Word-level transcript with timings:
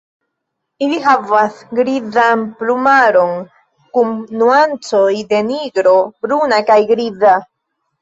Ili 0.85 0.95
havas 1.03 1.59
grizan 1.81 2.41
plumaron 2.63 3.37
kun 3.99 4.17
nuancoj 4.41 5.07
de 5.33 5.45
nigro, 5.55 5.97
bruna 6.27 6.65
kaj 6.75 6.83
griza. 6.95 7.41